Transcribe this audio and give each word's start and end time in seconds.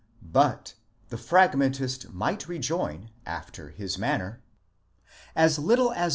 But, 0.33 0.73
the 1.09 1.15
Fragmentist 1.17 2.11
might 2.11 2.47
rejoin, 2.47 3.11
after 3.23 3.69
his 3.69 3.99
manner: 3.99 4.41
as 5.35 5.59
little 5.59 5.91
as. 5.91 6.09